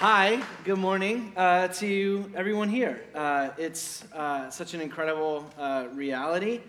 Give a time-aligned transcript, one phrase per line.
[0.00, 3.00] Hi, good morning uh, to everyone here.
[3.14, 6.60] Uh, it's uh, such an incredible uh, reality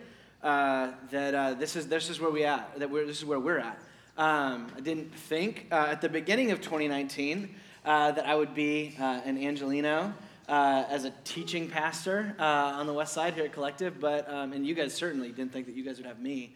[0.42, 2.80] uh, that uh, this is this is where we at.
[2.80, 3.78] That we're, this is where we're at.
[4.18, 7.54] Um, I didn't think at the beginning of 2019
[7.84, 10.14] that I would be an Angeleno
[10.48, 14.74] as a teaching pastor on the West Side here at Collective, but um, and you
[14.74, 16.56] guys certainly didn't think that you guys would have me,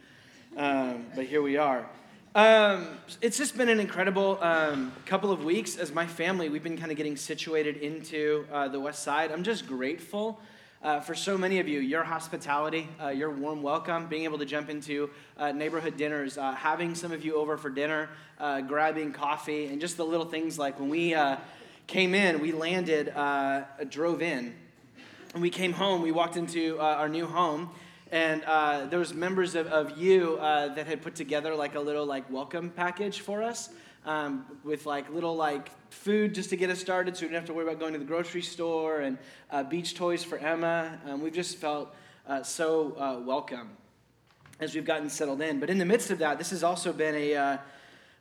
[0.56, 1.86] um, but here we are.
[2.34, 2.88] Um,
[3.22, 5.76] it's just been an incredible um, couple of weeks.
[5.76, 9.34] As my family, we've been kind of getting situated into uh, the West Side.
[9.34, 10.40] I'm just grateful
[10.82, 14.46] uh, for so many of you, your hospitality, uh, your warm welcome, being able to
[14.46, 18.08] jump into uh, neighborhood dinners, uh, having some of you over for dinner,
[18.40, 21.14] uh, grabbing coffee, and just the little things like when we
[21.86, 23.14] came in, we landed,
[23.90, 24.56] drove in,
[25.34, 27.72] and we came home, we walked into our new home
[28.12, 31.80] and uh, there was members of, of you uh, that had put together like a
[31.80, 33.70] little like welcome package for us
[34.06, 37.46] um, with like little like food just to get us started so we didn't have
[37.46, 39.18] to worry about going to the grocery store and
[39.50, 41.00] uh, beach toys for emma.
[41.08, 41.96] Um, we've just felt
[42.28, 43.70] uh, so uh, welcome
[44.60, 45.60] as we've gotten settled in.
[45.60, 47.58] But in the midst of that this has also been a uh,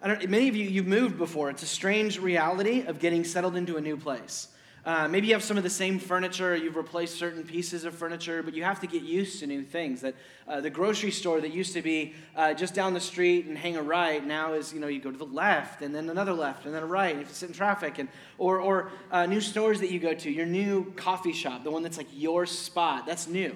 [0.03, 1.51] I don't, many of you you've moved before.
[1.51, 4.49] It's a strange reality of getting settled into a new place
[4.87, 8.43] uh, maybe you have some of the same furniture, you've replaced certain pieces of furniture,
[8.43, 10.01] but you have to get used to new things.
[10.01, 10.15] That
[10.49, 13.77] uh, the grocery store that used to be uh, just down the street and hang
[13.77, 16.65] a right now is, you know, you go to the left and then another left
[16.65, 17.99] and then a right, and you sit in traffic.
[17.99, 18.09] And,
[18.39, 21.83] or or uh, new stores that you go to, your new coffee shop, the one
[21.83, 23.55] that's like your spot, that's new.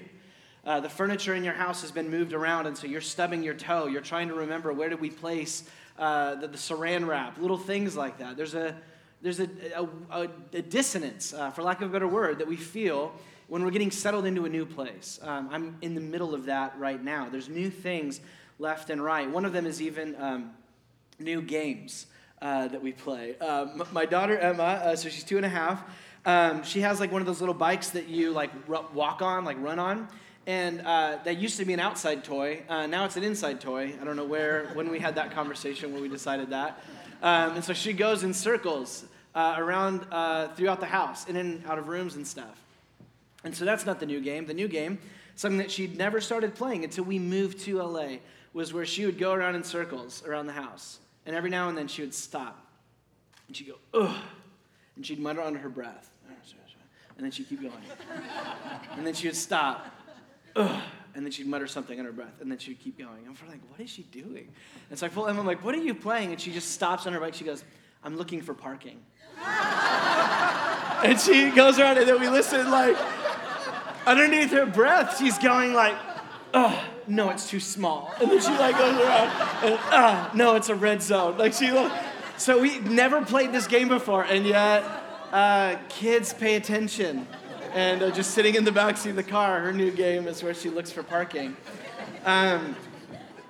[0.67, 3.55] Uh, the furniture in your house has been moved around, and so you're stubbing your
[3.55, 3.87] toe.
[3.87, 5.65] You're trying to remember where did we place
[5.99, 8.37] uh, the, the saran wrap, little things like that.
[8.37, 8.75] There's a
[9.25, 9.49] there's a,
[10.13, 13.11] a, a dissonance, uh, for lack of a better word, that we feel
[13.49, 15.19] when we're getting settled into a new place.
[15.23, 17.31] Um, I'm in the middle of that right now.
[17.31, 18.21] There's new things
[18.59, 19.29] left and right.
[19.29, 20.51] One of them is even um,
[21.19, 22.05] new games
[22.43, 23.37] uh, that we play.
[23.41, 25.83] Uh, my daughter Emma, uh, so she's two and a half.
[26.27, 29.47] Um, she has like one of those little bikes that you like r- walk on,
[29.47, 30.07] like run on.
[30.47, 32.63] And uh, that used to be an outside toy.
[32.69, 33.95] Uh, now it's an inside toy.
[33.99, 36.85] I don't know where, when we had that conversation, where we decided that.
[37.23, 41.65] Um, and so she goes in circles uh, around uh, throughout the house, in and
[41.67, 42.61] out of rooms and stuff.
[43.45, 44.47] And so that's not the new game.
[44.47, 44.99] The new game,
[45.37, 48.17] something that she'd never started playing until we moved to LA,
[48.53, 50.99] was where she would go around in circles around the house.
[51.27, 52.67] And every now and then she would stop.
[53.49, 54.17] And she'd go, ugh.
[54.97, 56.11] And she'd mutter under her breath.
[57.17, 57.75] And then she'd keep going.
[58.97, 59.87] and then she would stop.
[60.57, 60.83] Ugh.
[61.15, 62.41] And then she'd mutter something under her breath.
[62.41, 63.27] And then she'd keep going.
[63.27, 64.49] And I'm like, what is she doing?
[64.91, 66.33] And so I pull Emma, I'm like, what are you playing?
[66.33, 67.35] And she just stops on her bike.
[67.35, 67.63] She goes,
[68.05, 69.01] I'm looking for parking.
[71.03, 72.97] and she goes around and then we listen like
[74.07, 75.97] underneath her breath, she's going like,
[76.53, 78.13] oh, no, it's too small.
[78.21, 79.31] And then she like goes around
[79.65, 81.39] and, no, it's a red zone.
[81.39, 81.93] Like she, like,
[82.37, 84.85] so we never played this game before, and yet
[85.33, 87.27] uh, kids pay attention.
[87.73, 90.55] And uh, just sitting in the backseat of the car, her new game is where
[90.55, 91.57] she looks for parking.
[92.25, 92.77] Um,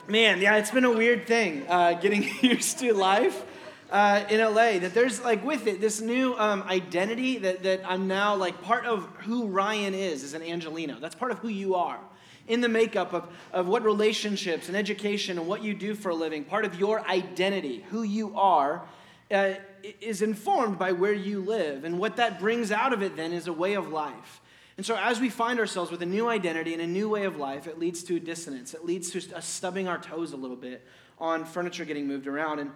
[0.09, 3.45] man, yeah, it's been a weird thing uh, getting used to life
[3.91, 8.09] uh, in LA that there's like with it this new um, identity that, that I'm
[8.09, 11.01] now like part of who Ryan is as an Angeleno.
[11.01, 11.99] That's part of who you are.
[12.47, 16.15] In the makeup of, of what relationships and education and what you do for a
[16.15, 18.83] living, part of your identity, who you are,
[19.31, 19.55] uh,
[20.01, 21.85] is informed by where you live.
[21.85, 24.41] And what that brings out of it then is a way of life.
[24.77, 27.37] And so, as we find ourselves with a new identity and a new way of
[27.37, 28.75] life, it leads to dissonance.
[28.75, 30.85] It leads to us stubbing our toes a little bit
[31.19, 32.59] on furniture getting moved around.
[32.59, 32.73] And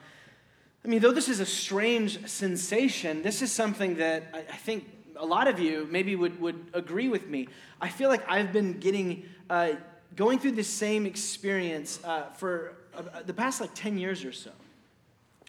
[0.84, 4.89] I mean, though this is a strange sensation, this is something that I, I think
[5.16, 7.49] a lot of you maybe would, would agree with me.
[7.81, 9.72] I feel like I've been getting, uh,
[10.16, 14.50] going through this same experience uh, for uh, the past like 10 years or so.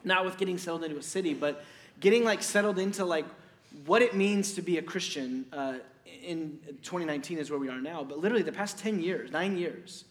[0.04, 1.64] Not with getting settled into a city, but
[2.00, 3.26] getting like settled into like
[3.86, 5.76] what it means to be a Christian uh,
[6.24, 10.06] in 2019 is where we are now, but literally the past 10 years, nine years.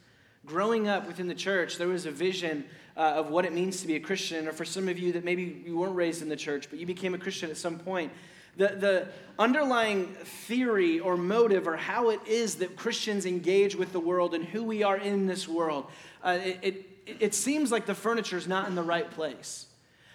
[0.48, 2.64] Growing up within the church, there was a vision
[2.96, 5.22] uh, of what it means to be a Christian, or for some of you that
[5.22, 8.10] maybe you weren't raised in the church, but you became a Christian at some point.
[8.56, 9.08] The, the
[9.38, 14.42] underlying theory or motive or how it is that Christians engage with the world and
[14.42, 15.86] who we are in this world,
[16.24, 19.66] uh, it, it, it seems like the furniture is not in the right place.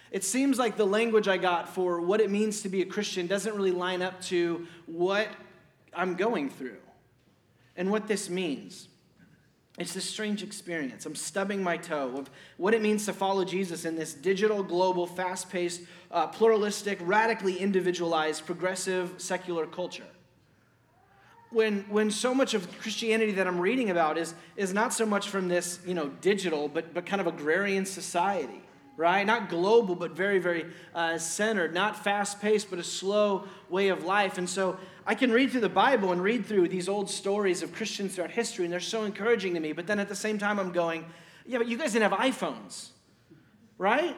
[0.10, 3.28] It seems like the language I got for what it means to be a Christian
[3.28, 5.28] doesn't really line up to what
[5.94, 6.78] I'm going through
[7.78, 8.88] and what this means.
[9.80, 11.06] It's this strange experience.
[11.08, 15.08] I'm stubbing my toe of what it means to follow Jesus in this digital, global,
[15.08, 15.82] fast paced,
[16.12, 20.06] uh, pluralistic, radically individualized, progressive, secular culture.
[21.50, 25.30] When, when so much of Christianity that I'm reading about is, is not so much
[25.30, 28.62] from this you know, digital, but, but kind of agrarian society.
[28.96, 29.26] Right?
[29.26, 31.74] Not global, but very, very uh, centered.
[31.74, 34.38] Not fast paced, but a slow way of life.
[34.38, 37.74] And so I can read through the Bible and read through these old stories of
[37.74, 39.74] Christians throughout history, and they're so encouraging to me.
[39.74, 41.06] But then at the same time, I'm going,
[41.46, 42.90] yeah, but you guys didn't have iPhones,
[43.78, 44.16] right?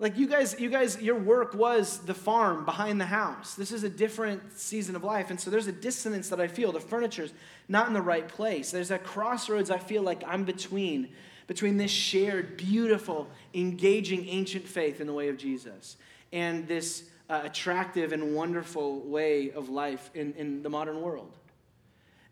[0.00, 3.54] Like you guys, you guys, your work was the farm behind the house.
[3.54, 5.30] This is a different season of life.
[5.30, 6.72] And so there's a dissonance that I feel.
[6.72, 7.32] The furniture's
[7.68, 8.72] not in the right place.
[8.72, 11.10] There's a crossroads I feel like I'm between,
[11.46, 15.96] between this shared, beautiful, engaging ancient faith in the way of Jesus
[16.32, 21.36] and this uh, attractive and wonderful way of life in, in the modern world.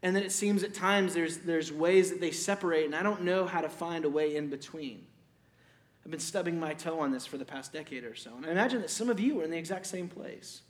[0.02, 3.22] And then it seems at times there's, there's ways that they separate, and I don't
[3.22, 5.06] know how to find a way in between.
[6.04, 8.32] I've been stubbing my toe on this for the past decade or so.
[8.36, 10.62] And I imagine that some of you are in the exact same place.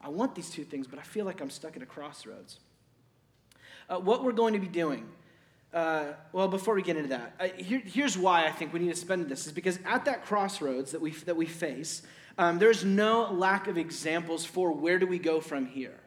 [0.00, 2.58] I want these two things, but I feel like I'm stuck at a crossroads.
[3.88, 5.08] Uh, what we're going to be doing,
[5.72, 8.90] uh, well, before we get into that, uh, here, here's why I think we need
[8.90, 12.02] to spend this is because at that crossroads that we, that we face,
[12.38, 16.00] um, there's no lack of examples for where do we go from here.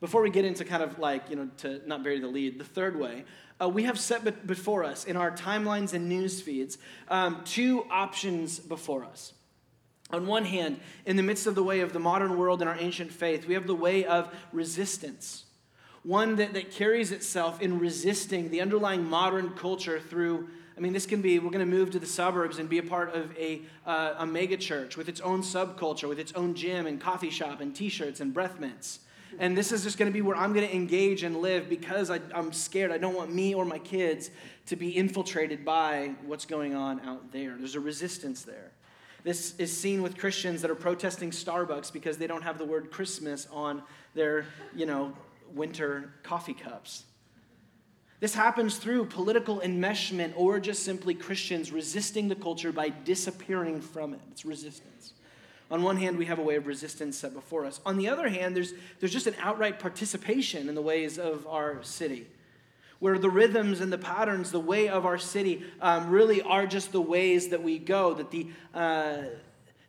[0.00, 2.64] Before we get into kind of like, you know, to not bury the lead, the
[2.64, 3.24] third way,
[3.60, 8.58] uh, we have set before us in our timelines and news feeds um, two options
[8.58, 9.34] before us.
[10.12, 12.76] On one hand, in the midst of the way of the modern world and our
[12.78, 15.44] ancient faith, we have the way of resistance.
[16.02, 21.04] One that, that carries itself in resisting the underlying modern culture through, I mean, this
[21.04, 23.60] can be, we're going to move to the suburbs and be a part of a,
[23.86, 27.60] uh, a mega church with its own subculture, with its own gym and coffee shop
[27.60, 29.00] and t shirts and breath mints.
[29.38, 32.10] And this is just going to be where I'm going to engage and live because
[32.10, 32.90] I, I'm scared.
[32.90, 34.30] I don't want me or my kids
[34.66, 37.56] to be infiltrated by what's going on out there.
[37.56, 38.72] There's a resistance there.
[39.22, 42.90] This is seen with Christians that are protesting Starbucks because they don't have the word
[42.90, 43.82] Christmas on
[44.14, 45.12] their, you know,
[45.54, 47.04] winter coffee cups.
[48.20, 54.12] This happens through political enmeshment or just simply Christians resisting the culture by disappearing from
[54.12, 54.20] it.
[54.30, 55.14] It's resistance.
[55.70, 57.80] On one hand, we have a way of resistance set before us.
[57.86, 61.82] On the other hand, there's, there's just an outright participation in the ways of our
[61.82, 62.26] city,
[62.98, 66.92] where the rhythms and the patterns, the way of our city, um, really are just
[66.92, 69.22] the ways that we go, that the, uh,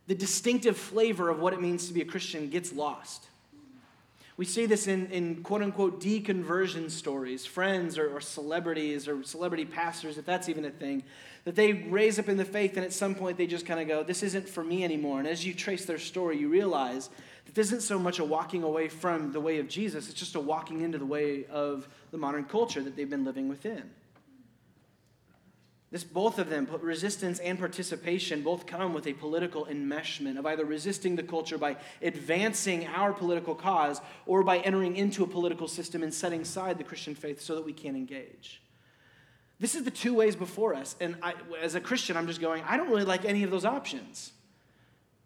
[0.06, 3.26] the distinctive flavor of what it means to be a Christian gets lost.
[4.42, 9.64] We see this in, in quote unquote deconversion stories, friends or, or celebrities or celebrity
[9.64, 11.04] pastors, if that's even a thing,
[11.44, 13.86] that they raise up in the faith and at some point they just kind of
[13.86, 15.20] go, This isn't for me anymore.
[15.20, 17.08] And as you trace their story, you realize
[17.46, 20.34] that this isn't so much a walking away from the way of Jesus, it's just
[20.34, 23.88] a walking into the way of the modern culture that they've been living within.
[25.92, 30.64] This, both of them, resistance and participation, both come with a political enmeshment of either
[30.64, 36.02] resisting the culture by advancing our political cause or by entering into a political system
[36.02, 38.62] and setting aside the Christian faith so that we can engage.
[39.60, 40.96] This is the two ways before us.
[40.98, 43.66] And I, as a Christian, I'm just going, I don't really like any of those
[43.66, 44.32] options.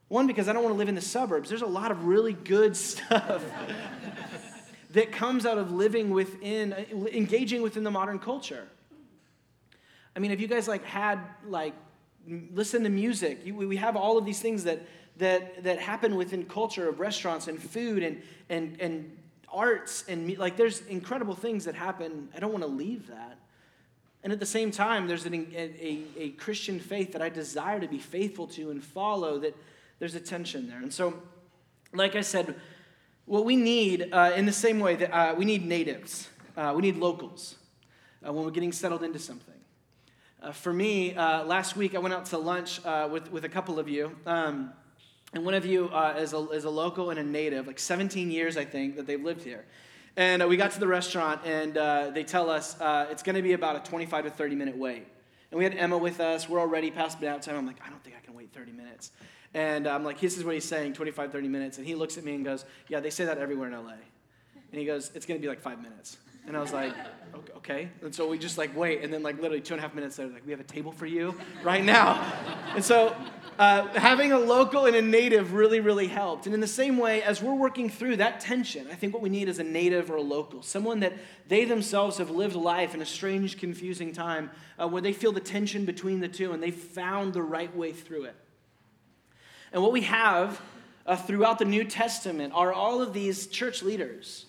[0.09, 1.49] One, because I don't want to live in the suburbs.
[1.49, 3.45] There's a lot of really good stuff
[4.91, 6.73] that comes out of living within,
[7.13, 8.67] engaging within the modern culture.
[10.17, 11.75] I mean, if you guys like had like
[12.55, 14.83] listen to music, you, we have all of these things that
[15.19, 19.17] that that happen within culture of restaurants and food and and and
[19.53, 22.29] arts and like there's incredible things that happen.
[22.35, 23.39] I don't want to leave that.
[24.23, 27.87] And at the same time, there's an, a, a, Christian faith that I desire to
[27.87, 29.55] be faithful to and follow, that
[30.01, 30.79] there's a tension there.
[30.79, 31.23] And so,
[31.93, 32.57] like I said,
[33.27, 36.83] what we need, uh, in the same way that uh, we need natives, uh, we
[36.83, 37.55] need locals
[38.27, 39.55] uh, when we're getting settled into something.
[40.43, 43.49] Uh, for me, uh, last week I went out to lunch uh, with, with a
[43.49, 44.15] couple of you.
[44.27, 44.71] Um,
[45.33, 48.31] and one of you uh, is, a, is a local and a native, like 17
[48.31, 49.65] years, I think, that they've lived here.
[50.15, 52.77] And uh, we got to the restaurant, and uh, they tell us
[53.11, 55.07] it's going to be about a 25 to 30 minute wait.
[55.51, 56.49] And we had Emma with us.
[56.49, 57.57] We're already past out time.
[57.57, 59.13] I'm like, I don't think I can wait 30 minutes.
[59.55, 61.79] And I'm like, this is what he's saying 25, 30 minutes.
[61.79, 63.93] And he looks at me and goes, Yeah, they say that everywhere in LA.
[64.73, 66.19] And he goes, It's going to be like five minutes.
[66.47, 66.95] And I was like,
[67.57, 67.89] okay.
[68.03, 70.19] And so we just like wait, and then like literally two and a half minutes
[70.19, 72.33] later, like we have a table for you right now.
[72.75, 73.15] and so
[73.59, 76.47] uh, having a local and a native really, really helped.
[76.47, 79.29] And in the same way, as we're working through that tension, I think what we
[79.29, 81.15] need is a native or a local, someone that
[81.49, 85.41] they themselves have lived life in a strange, confusing time uh, where they feel the
[85.41, 88.37] tension between the two and they found the right way through it.
[89.73, 90.61] And what we have
[91.07, 94.47] uh, throughout the New Testament are all of these church leaders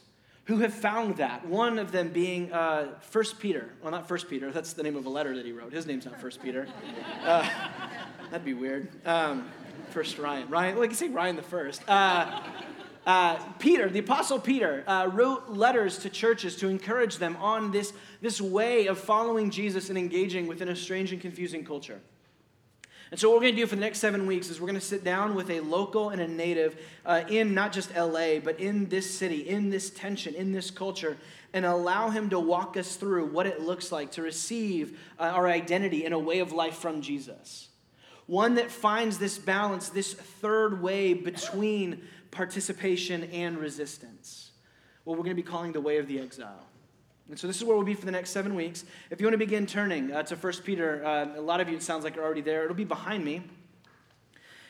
[0.48, 1.46] who have found that.
[1.46, 3.70] One of them being uh, First Peter.
[3.82, 4.50] Well, not First Peter.
[4.50, 5.74] That's the name of a letter that he wrote.
[5.74, 6.68] His name's not First Peter.
[7.24, 7.46] Uh,
[8.32, 8.88] that'd be weird.
[9.06, 9.50] Um,
[9.90, 10.48] first Ryan.
[10.48, 10.80] Ryan.
[10.80, 11.82] Like you say, Ryan the first.
[11.90, 12.42] Uh,
[13.06, 17.92] uh, Peter, the Apostle Peter, uh, wrote letters to churches to encourage them on this,
[18.22, 22.00] this way of following Jesus and engaging within a strange and confusing culture.
[23.10, 24.80] And so, what we're going to do for the next seven weeks is we're going
[24.80, 28.60] to sit down with a local and a native uh, in not just LA, but
[28.60, 31.18] in this city, in this tension, in this culture,
[31.54, 35.48] and allow him to walk us through what it looks like to receive uh, our
[35.48, 37.70] identity and a way of life from Jesus.
[38.26, 44.52] One that finds this balance, this third way between participation and resistance.
[45.06, 46.66] What we're going to be calling the way of the exile.
[47.30, 48.86] And so this is where we'll be for the next seven weeks.
[49.10, 51.76] If you want to begin turning uh, to 1 Peter, uh, a lot of you,
[51.76, 52.64] it sounds like, are already there.
[52.64, 53.42] It'll be behind me.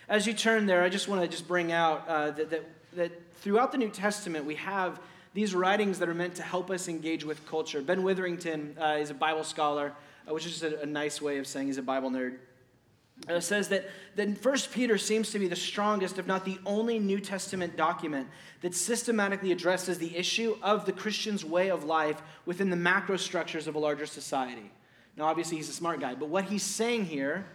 [0.10, 3.12] As you turn there, I just want to just bring out uh, that, that, that
[3.36, 5.00] throughout the New Testament, we have
[5.34, 7.82] these writings that are meant to help us engage with culture.
[7.82, 9.94] Ben Witherington uh, is a Bible scholar,
[10.28, 12.38] uh, which is just a, a nice way of saying he's a Bible nerd.
[13.28, 16.98] It says that, that 1 Peter seems to be the strongest, if not the only
[16.98, 18.28] New Testament document
[18.62, 23.68] that systematically addresses the issue of the Christian's way of life within the macro structures
[23.68, 24.72] of a larger society.
[25.18, 27.46] Now, obviously, he's a smart guy, but what he's saying here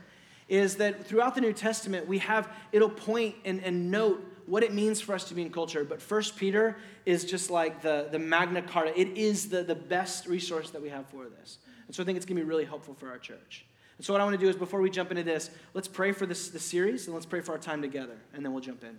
[0.49, 4.75] is that throughout the New Testament, we have, it'll point and, and note what it
[4.75, 5.85] means for us to be in culture.
[5.85, 6.76] But First Peter
[7.07, 10.88] is just like the, the Magna Carta, it is the, the best resource that we
[10.90, 11.59] have for this.
[11.87, 13.64] And so I think it's going to be really helpful for our church.
[13.96, 16.12] And so, what I want to do is before we jump into this, let's pray
[16.12, 18.84] for this, this series and let's pray for our time together, and then we'll jump
[18.84, 18.99] in.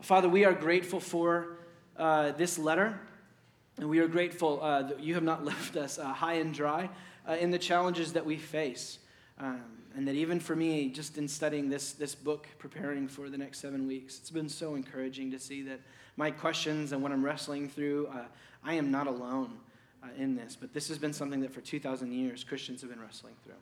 [0.00, 1.58] Father, we are grateful for
[1.96, 2.98] uh, this letter,
[3.78, 6.88] and we are grateful uh, that you have not left us uh, high and dry
[7.28, 8.98] uh, in the challenges that we face.
[9.38, 9.62] Um,
[9.96, 13.60] and that even for me, just in studying this, this book, preparing for the next
[13.60, 15.80] seven weeks, it's been so encouraging to see that
[16.16, 18.24] my questions and what I'm wrestling through, uh,
[18.64, 19.58] I am not alone
[20.04, 23.00] uh, in this, but this has been something that for 2,000 years Christians have been
[23.00, 23.54] wrestling through.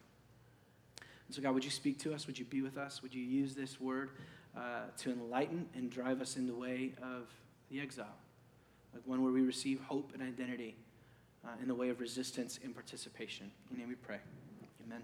[1.26, 2.26] And so, God, would you speak to us?
[2.26, 3.02] Would you be with us?
[3.02, 4.10] Would you use this word
[4.56, 7.28] uh, to enlighten and drive us in the way of
[7.70, 8.16] the exile?
[8.92, 10.76] Like one where we receive hope and identity
[11.44, 13.50] uh, in the way of resistance and participation.
[13.70, 14.18] In name we pray.
[14.86, 15.02] Amen.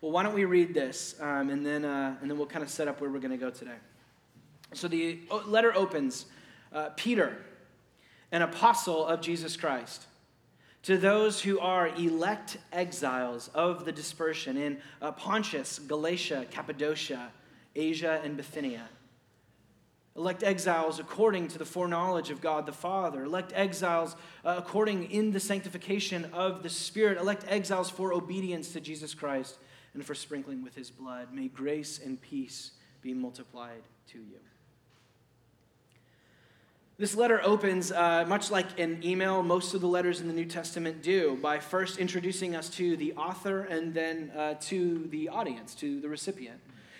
[0.00, 2.68] Well, why don't we read this, um, and, then, uh, and then we'll kind of
[2.68, 3.76] set up where we're going to go today.
[4.74, 6.26] So the letter opens
[6.72, 7.38] uh, Peter
[8.36, 10.04] an apostle of Jesus Christ.
[10.82, 17.32] To those who are elect exiles of the dispersion in uh, Pontus, Galatia, Cappadocia,
[17.74, 18.90] Asia, and Bithynia.
[20.14, 23.24] Elect exiles according to the foreknowledge of God the Father.
[23.24, 24.14] Elect exiles
[24.44, 27.16] uh, according in the sanctification of the Spirit.
[27.16, 29.56] Elect exiles for obedience to Jesus Christ
[29.94, 31.32] and for sprinkling with his blood.
[31.32, 34.40] May grace and peace be multiplied to you.
[36.98, 40.46] This letter opens, uh, much like an email, most of the letters in the New
[40.46, 45.74] Testament do, by first introducing us to the author and then uh, to the audience,
[45.74, 46.58] to the recipient.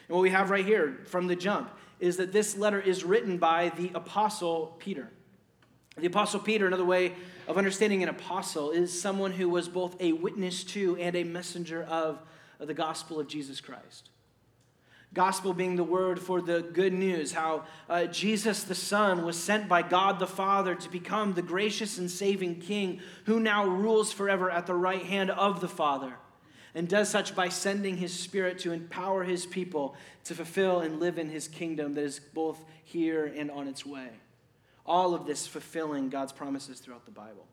[0.08, 3.38] And what we have right here from the jump is that this letter is written
[3.38, 5.08] by the Apostle Peter.
[5.96, 7.14] The Apostle Peter, another way
[7.48, 11.84] of understanding an apostle, is someone who was both a witness to and a messenger
[11.84, 12.20] of
[12.60, 14.10] the gospel of Jesus Christ.
[15.14, 19.68] Gospel being the word for the good news, how uh, Jesus the Son was sent
[19.68, 24.50] by God the Father to become the gracious and saving King who now rules forever
[24.50, 26.14] at the right hand of the Father
[26.76, 31.18] and does such by sending his Spirit to empower his people to fulfill and live
[31.18, 34.10] in his kingdom that is both here and on its way.
[34.84, 37.46] All of this fulfilling God's promises throughout the Bible.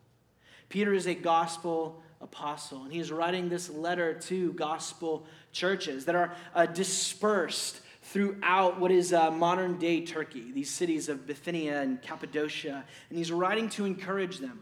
[0.67, 6.33] Peter is a gospel apostle, and he's writing this letter to gospel churches that are
[6.55, 12.83] uh, dispersed throughout what is uh, modern day Turkey, these cities of Bithynia and Cappadocia,
[13.09, 14.61] and he's writing to encourage them.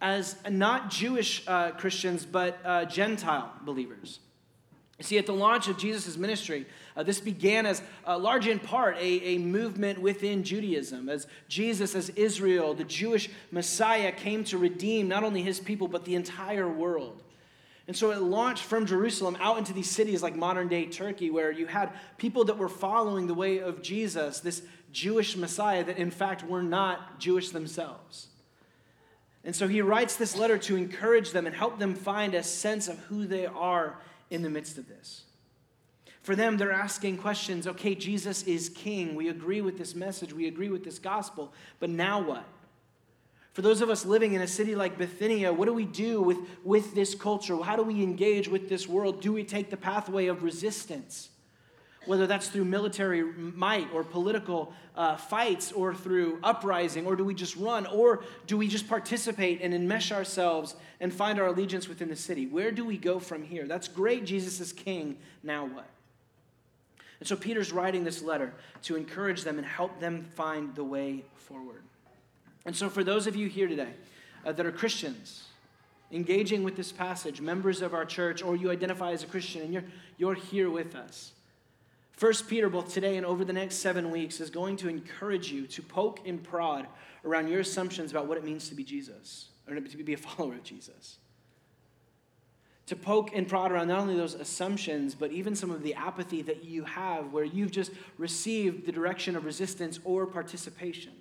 [0.00, 4.20] As not Jewish uh, Christians, but uh, Gentile believers.
[4.98, 6.66] You see, at the launch of Jesus' ministry,
[7.00, 11.94] uh, this began as uh, large in part a, a movement within Judaism, as Jesus,
[11.94, 16.68] as Israel, the Jewish Messiah, came to redeem not only his people, but the entire
[16.68, 17.22] world.
[17.88, 21.50] And so it launched from Jerusalem out into these cities like modern day Turkey, where
[21.50, 24.60] you had people that were following the way of Jesus, this
[24.92, 28.26] Jewish Messiah, that in fact were not Jewish themselves.
[29.42, 32.88] And so he writes this letter to encourage them and help them find a sense
[32.88, 33.96] of who they are
[34.28, 35.22] in the midst of this.
[36.30, 39.16] For them, they're asking questions okay, Jesus is king.
[39.16, 42.44] We agree with this message, we agree with this gospel, but now what?
[43.52, 46.38] For those of us living in a city like Bithynia, what do we do with,
[46.62, 47.56] with this culture?
[47.56, 49.20] How do we engage with this world?
[49.20, 51.30] Do we take the pathway of resistance?
[52.06, 57.34] Whether that's through military might or political uh, fights or through uprising, or do we
[57.34, 57.86] just run?
[57.86, 62.46] Or do we just participate and enmesh ourselves and find our allegiance within the city?
[62.46, 63.66] Where do we go from here?
[63.66, 65.16] That's great, Jesus is king.
[65.42, 65.90] Now what?
[67.20, 71.24] And so Peter's writing this letter to encourage them and help them find the way
[71.36, 71.82] forward.
[72.66, 73.92] And so, for those of you here today
[74.44, 75.44] uh, that are Christians,
[76.12, 79.72] engaging with this passage, members of our church, or you identify as a Christian and
[79.72, 79.84] you're,
[80.18, 81.32] you're here with us.
[82.12, 85.66] First Peter, both today and over the next seven weeks, is going to encourage you
[85.68, 86.86] to poke and prod
[87.24, 90.54] around your assumptions about what it means to be Jesus, or to be a follower
[90.54, 91.16] of Jesus.
[92.90, 96.42] To poke and prod around not only those assumptions, but even some of the apathy
[96.42, 101.12] that you have where you've just received the direction of resistance or participation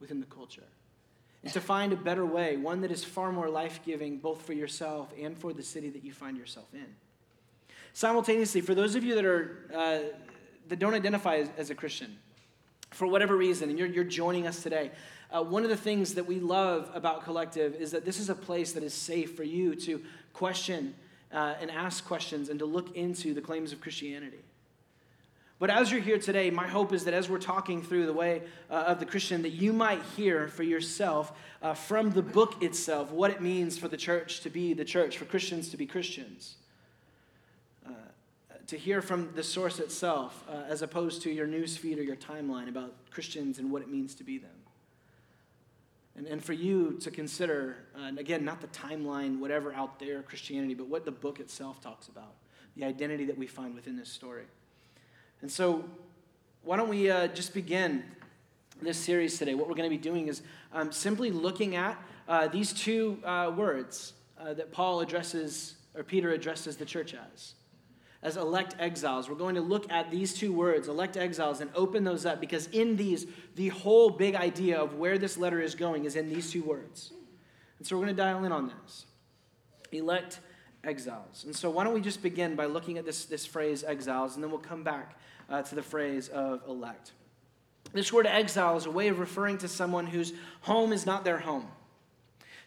[0.00, 0.64] within the culture
[1.46, 4.52] and to find a better way, one that is far more life giving, both for
[4.52, 6.86] yourself and for the city that you find yourself in.
[7.92, 9.98] Simultaneously, for those of you that, are, uh,
[10.66, 12.18] that don't identify as, as, a Christian,
[12.90, 14.90] for whatever reason, and you're, you're joining us today,
[15.30, 18.34] uh, one of the things that we love about Collective is that this is a
[18.34, 20.02] place that is safe for you to
[20.36, 20.94] question
[21.32, 24.38] uh, and ask questions and to look into the claims of Christianity.
[25.58, 28.42] But as you're here today, my hope is that as we're talking through the way
[28.70, 33.10] uh, of the Christian, that you might hear for yourself uh, from the book itself
[33.10, 36.56] what it means for the church to be the church, for Christians to be Christians.
[37.86, 37.92] Uh,
[38.66, 42.68] to hear from the source itself, uh, as opposed to your newsfeed or your timeline
[42.68, 44.55] about Christians and what it means to be them.
[46.16, 50.22] And, and for you to consider, uh, and again, not the timeline, whatever out there,
[50.22, 52.34] Christianity, but what the book itself talks about,
[52.74, 54.44] the identity that we find within this story.
[55.42, 55.84] And so,
[56.62, 58.02] why don't we uh, just begin
[58.80, 59.54] this series today?
[59.54, 60.42] What we're going to be doing is
[60.72, 66.32] um, simply looking at uh, these two uh, words uh, that Paul addresses, or Peter
[66.32, 67.54] addresses the church as,
[68.26, 69.30] as elect exiles.
[69.30, 72.66] We're going to look at these two words, elect exiles, and open those up because
[72.66, 76.50] in these, the whole big idea of where this letter is going is in these
[76.50, 77.12] two words.
[77.78, 79.06] And so, we're going to dial in on this.
[79.92, 80.40] Elect
[80.82, 81.44] exiles.
[81.44, 84.42] And so, why don't we just begin by looking at this, this phrase, exiles, and
[84.42, 87.12] then we'll come back uh, to the phrase of elect.
[87.92, 91.38] This word exile is a way of referring to someone whose home is not their
[91.38, 91.68] home.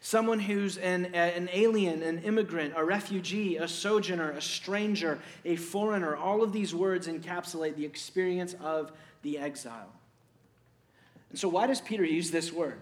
[0.01, 6.15] Someone who's an, an alien, an immigrant, a refugee, a sojourner, a stranger, a foreigner.
[6.15, 9.91] All of these words encapsulate the experience of the exile.
[11.29, 12.79] And so, why does Peter use this word?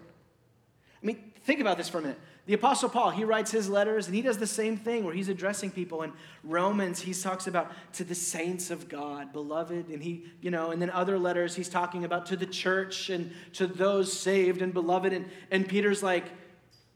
[1.01, 2.19] I mean, think about this for a minute.
[2.47, 5.27] The Apostle Paul, he writes his letters and he does the same thing where he's
[5.27, 6.03] addressing people.
[6.03, 6.13] In
[6.45, 9.89] Romans, he talks about to the saints of God, beloved.
[9.89, 13.33] And he, you know, and then other letters, he's talking about to the church and
[13.53, 15.11] to those saved and beloved.
[15.11, 16.23] And, and Peter's like,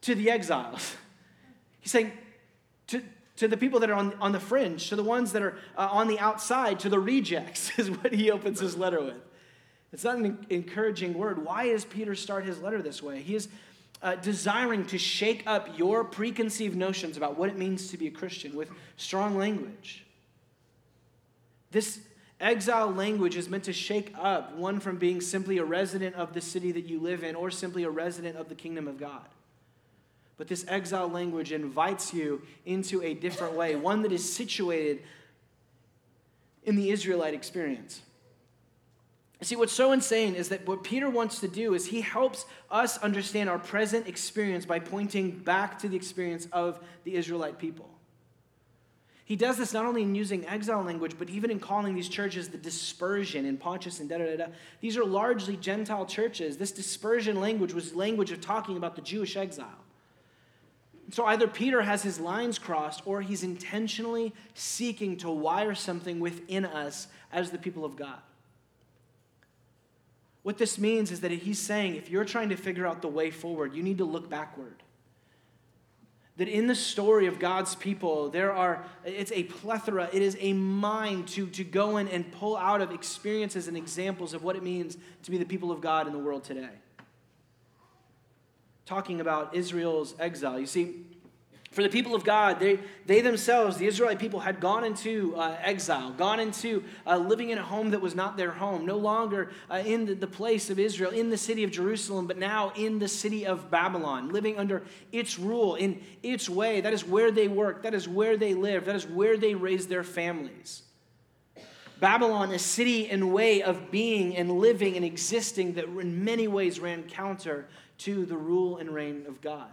[0.02, 0.96] to the exiles.
[1.80, 2.12] He's saying,
[2.88, 3.02] to,
[3.36, 5.88] to the people that are on, on the fringe, to the ones that are uh,
[5.90, 9.16] on the outside, to the rejects, is what he opens his letter with.
[9.92, 11.44] It's not an encouraging word.
[11.44, 13.20] Why does Peter start his letter this way?
[13.20, 13.48] He is
[14.02, 18.10] uh, desiring to shake up your preconceived notions about what it means to be a
[18.10, 20.04] Christian with strong language.
[21.70, 22.00] This
[22.40, 26.40] exile language is meant to shake up one from being simply a resident of the
[26.40, 29.26] city that you live in or simply a resident of the kingdom of God.
[30.38, 35.02] But this exile language invites you into a different way, one that is situated
[36.64, 38.02] in the Israelite experience.
[39.42, 42.96] See, what's so insane is that what Peter wants to do is he helps us
[42.98, 47.90] understand our present experience by pointing back to the experience of the Israelite people.
[49.24, 52.50] He does this not only in using exile language, but even in calling these churches
[52.50, 54.46] the dispersion in Pontus and da da da.
[54.80, 56.56] These are largely Gentile churches.
[56.56, 59.81] This dispersion language was language of talking about the Jewish exile.
[61.12, 66.64] So either Peter has his lines crossed or he's intentionally seeking to wire something within
[66.64, 68.18] us as the people of God.
[70.42, 73.30] What this means is that he's saying if you're trying to figure out the way
[73.30, 74.82] forward, you need to look backward.
[76.38, 80.54] That in the story of God's people, there are, it's a plethora, it is a
[80.54, 84.62] mind to, to go in and pull out of experiences and examples of what it
[84.62, 86.70] means to be the people of God in the world today.
[88.84, 90.58] Talking about Israel's exile.
[90.58, 91.06] You see,
[91.72, 95.56] for the people of God, they, they themselves, the Israelite people, had gone into uh,
[95.62, 99.50] exile, gone into uh, living in a home that was not their home, no longer
[99.70, 102.98] uh, in the, the place of Israel, in the city of Jerusalem, but now in
[102.98, 106.82] the city of Babylon, living under its rule, in its way.
[106.82, 109.86] That is where they work, that is where they live, that is where they raise
[109.86, 110.82] their families.
[112.00, 116.80] Babylon, a city and way of being and living and existing that in many ways
[116.80, 117.68] ran counter
[118.04, 119.70] to the rule and reign of God.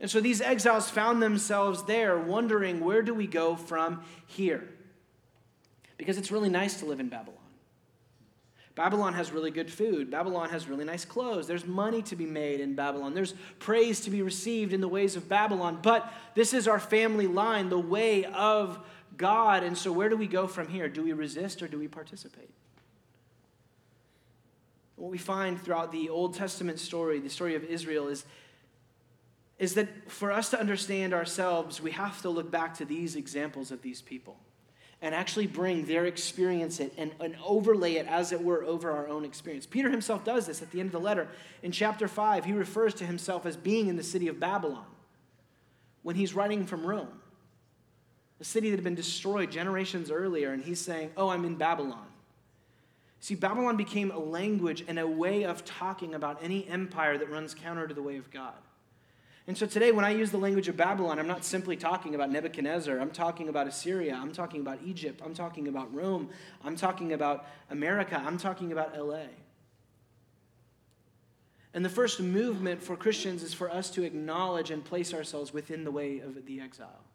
[0.00, 4.68] And so these exiles found themselves there wondering, where do we go from here?
[5.96, 7.38] Because it's really nice to live in Babylon.
[8.76, 10.08] Babylon has really good food.
[10.08, 11.48] Babylon has really nice clothes.
[11.48, 13.12] There's money to be made in Babylon.
[13.12, 15.80] There's praise to be received in the ways of Babylon.
[15.82, 18.78] But this is our family line, the way of
[19.16, 19.64] God.
[19.64, 20.88] And so, where do we go from here?
[20.88, 22.50] Do we resist or do we participate?
[24.98, 28.24] What we find throughout the Old Testament story, the story of Israel, is
[29.58, 33.72] is that for us to understand ourselves, we have to look back to these examples
[33.72, 34.36] of these people
[35.00, 39.08] and actually bring their experience it and, and overlay it, as it were, over our
[39.08, 39.66] own experience.
[39.66, 41.28] Peter himself does this at the end of the letter.
[41.62, 44.86] In chapter 5, he refers to himself as being in the city of Babylon
[46.02, 47.20] when he's writing from Rome,
[48.40, 52.07] a city that had been destroyed generations earlier, and he's saying, Oh, I'm in Babylon.
[53.20, 57.54] See, Babylon became a language and a way of talking about any empire that runs
[57.54, 58.54] counter to the way of God.
[59.48, 62.30] And so today, when I use the language of Babylon, I'm not simply talking about
[62.30, 62.98] Nebuchadnezzar.
[62.98, 64.14] I'm talking about Assyria.
[64.14, 65.22] I'm talking about Egypt.
[65.24, 66.28] I'm talking about Rome.
[66.62, 68.22] I'm talking about America.
[68.24, 69.24] I'm talking about LA.
[71.72, 75.82] And the first movement for Christians is for us to acknowledge and place ourselves within
[75.82, 77.07] the way of the exile.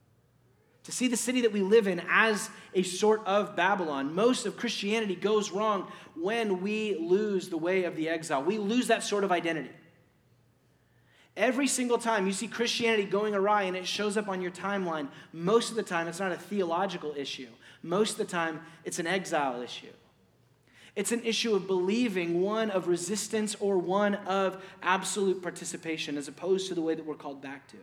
[0.83, 4.13] To see the city that we live in as a sort of Babylon.
[4.13, 8.43] Most of Christianity goes wrong when we lose the way of the exile.
[8.43, 9.71] We lose that sort of identity.
[11.35, 15.07] Every single time you see Christianity going awry and it shows up on your timeline,
[15.31, 17.47] most of the time it's not a theological issue.
[17.81, 19.87] Most of the time it's an exile issue.
[20.95, 26.67] It's an issue of believing, one of resistance or one of absolute participation, as opposed
[26.67, 27.77] to the way that we're called back to.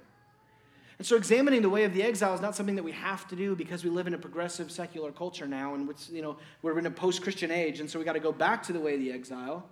[1.01, 3.35] And so, examining the way of the exile is not something that we have to
[3.35, 6.85] do because we live in a progressive secular culture now, and you know we're in
[6.85, 9.11] a post-Christian age, and so we got to go back to the way of the
[9.11, 9.67] exile.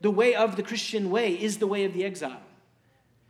[0.00, 2.42] The way of the Christian way is the way of the exile.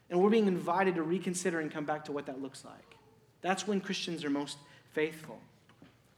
[0.08, 2.96] And we're being invited to reconsider and come back to what that looks like.
[3.42, 4.56] That's when Christians are most
[4.94, 5.38] faithful.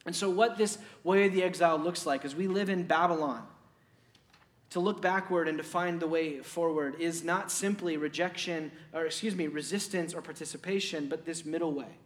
[0.07, 3.45] And so, what this way of the exile looks like is we live in Babylon.
[4.71, 9.35] To look backward and to find the way forward is not simply rejection, or excuse
[9.35, 11.99] me, resistance or participation, but this middle way.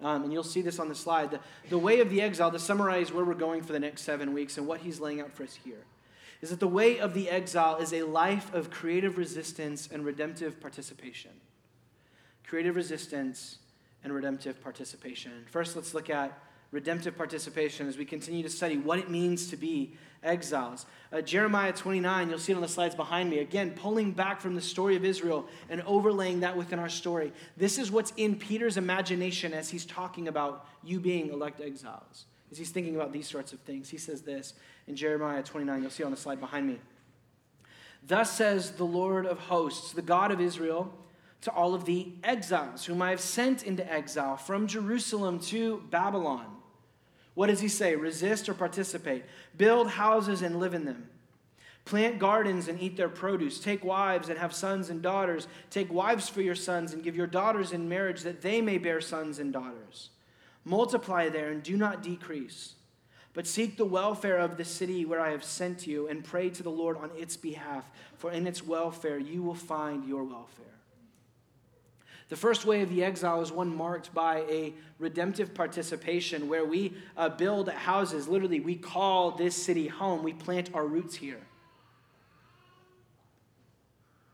[0.00, 1.30] Um, and you'll see this on the slide.
[1.30, 4.32] The, the way of the exile, to summarize where we're going for the next seven
[4.32, 5.84] weeks and what he's laying out for us here
[6.40, 10.58] is that the way of the exile is a life of creative resistance and redemptive
[10.58, 11.32] participation.
[12.46, 13.58] Creative resistance
[14.02, 15.32] and redemptive participation.
[15.50, 16.38] First, let's look at
[16.70, 20.86] redemptive participation as we continue to study what it means to be exiles.
[21.12, 23.38] Uh, Jeremiah 29, you'll see it on the slides behind me.
[23.38, 27.32] Again, pulling back from the story of Israel and overlaying that within our story.
[27.56, 32.58] This is what's in Peter's imagination as he's talking about you being elect exiles as
[32.58, 33.88] he's thinking about these sorts of things.
[33.88, 34.54] He says this
[34.88, 35.82] in Jeremiah 29.
[35.82, 36.78] You'll see on the slide behind me.
[38.06, 40.92] Thus says the Lord of hosts, the God of Israel,
[41.42, 46.46] to all of the exiles whom I have sent into exile from Jerusalem to Babylon.
[47.40, 47.96] What does he say?
[47.96, 49.24] Resist or participate.
[49.56, 51.08] Build houses and live in them.
[51.86, 53.58] Plant gardens and eat their produce.
[53.58, 55.48] Take wives and have sons and daughters.
[55.70, 59.00] Take wives for your sons and give your daughters in marriage that they may bear
[59.00, 60.10] sons and daughters.
[60.66, 62.74] Multiply there and do not decrease.
[63.32, 66.62] But seek the welfare of the city where I have sent you and pray to
[66.62, 70.66] the Lord on its behalf, for in its welfare you will find your welfare.
[72.30, 76.94] The first way of the exile is one marked by a redemptive participation where we
[77.16, 78.28] uh, build houses.
[78.28, 81.40] Literally, we call this city home, we plant our roots here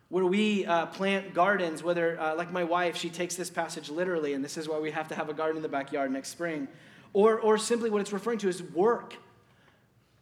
[0.09, 4.35] where we uh, plant gardens, whether, uh, like my wife, she takes this passage literally,
[4.35, 6.69] and this is why we have to have a garden in the backyard next spring,
[7.13, 9.17] or, or simply what it's referring to is work.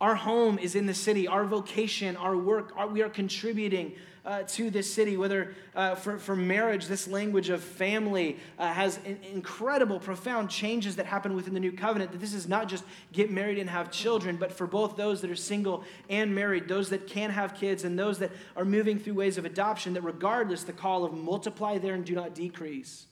[0.04, 3.94] Our home is in the city, our vocation, our work, our, we are contributing
[4.26, 8.98] uh, to this city, whether uh, for, for marriage, this language of family uh, has
[9.06, 12.12] in, incredible, profound changes that happen within the new covenant.
[12.12, 15.30] That this is not just get married and have children, but for both those that
[15.30, 19.14] are single and married, those that can have kids, and those that are moving through
[19.14, 23.06] ways of adoption, that regardless, the call of multiply there and do not decrease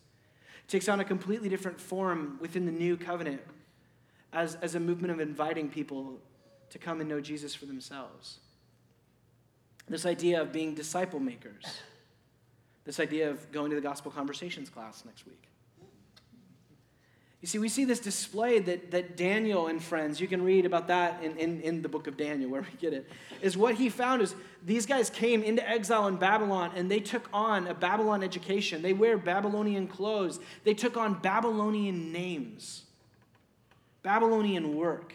[0.69, 3.41] takes on a completely different form within the new covenant
[4.35, 6.19] as, as a movement of inviting people
[6.73, 8.39] to come and know Jesus for themselves.
[9.89, 11.65] This idea of being disciple makers.
[12.85, 15.49] This idea of going to the gospel conversations class next week.
[17.43, 20.87] You see, we see this displayed that, that Daniel and friends, you can read about
[20.87, 23.11] that in, in, in the book of Daniel, where we get it,
[23.43, 27.29] is what he found is these guys came into exile in Babylon and they took
[27.33, 28.81] on a Babylon education.
[28.81, 32.85] They wear Babylonian clothes, they took on Babylonian names,
[34.03, 35.15] Babylonian work.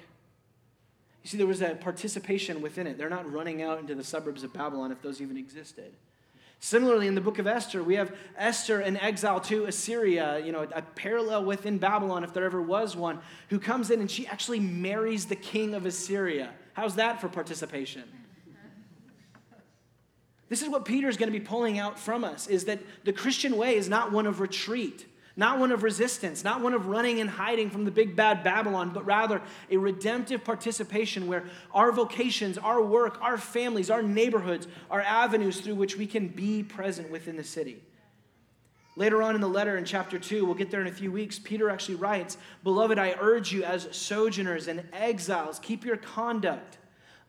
[1.23, 2.97] You see, there was a participation within it.
[2.97, 5.93] They're not running out into the suburbs of Babylon if those even existed.
[6.59, 10.67] Similarly, in the book of Esther, we have Esther in exile to Assyria, you know,
[10.73, 14.59] a parallel within Babylon, if there ever was one, who comes in and she actually
[14.59, 16.49] marries the king of Assyria.
[16.73, 18.03] How's that for participation?
[20.49, 23.57] This is what Peter's going to be pulling out from us is that the Christian
[23.57, 25.05] way is not one of retreat
[25.37, 28.89] not one of resistance, not one of running and hiding from the big bad Babylon,
[28.89, 35.01] but rather a redemptive participation where our vocations, our work, our families, our neighborhoods are
[35.01, 37.83] avenues through which we can be present within the city.
[38.95, 41.37] Later on in the letter in chapter 2, we'll get there in a few weeks,
[41.37, 46.79] Peter actually writes Beloved, I urge you as sojourners and exiles, keep your conduct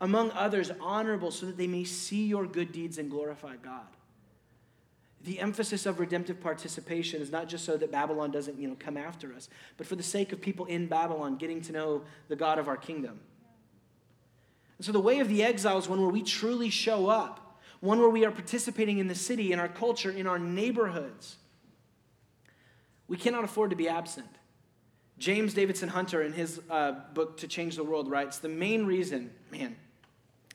[0.01, 3.87] among others honorable so that they may see your good deeds and glorify God.
[5.25, 8.97] The emphasis of redemptive participation is not just so that Babylon doesn't you know, come
[8.97, 12.59] after us, but for the sake of people in Babylon getting to know the God
[12.59, 13.21] of our kingdom.
[14.79, 17.99] And so the way of the exile is one where we truly show up, one
[17.99, 21.37] where we are participating in the city, in our culture, in our neighborhoods.
[23.09, 24.29] We cannot afford to be absent.
[25.19, 29.33] James Davidson Hunter, in his uh, book To Change the World, writes The main reason,
[29.51, 29.77] man,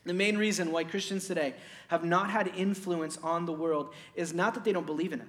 [0.05, 1.55] the main reason why Christians today
[1.87, 5.27] have not had influence on the world is not that they don't believe enough,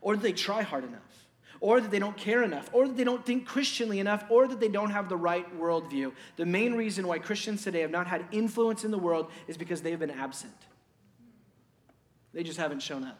[0.00, 1.26] or that they try hard enough,
[1.60, 4.60] or that they don't care enough, or that they don't think Christianly enough, or that
[4.60, 6.12] they don't have the right worldview.
[6.36, 9.82] The main reason why Christians today have not had influence in the world is because
[9.82, 10.54] they've been absent.
[12.32, 13.18] They just haven't shown up.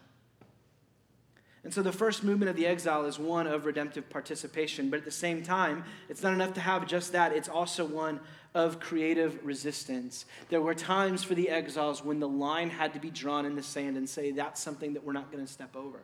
[1.63, 5.05] And so the first movement of the exile is one of redemptive participation, but at
[5.05, 8.19] the same time, it's not enough to have just that, it's also one
[8.53, 10.25] of creative resistance.
[10.49, 13.63] There were times for the exiles when the line had to be drawn in the
[13.63, 15.99] sand and say, that's something that we're not going to step over.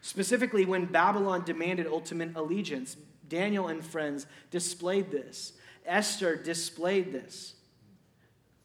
[0.00, 2.96] Specifically, when Babylon demanded ultimate allegiance,
[3.28, 5.54] Daniel and friends displayed this.
[5.86, 7.54] Esther displayed this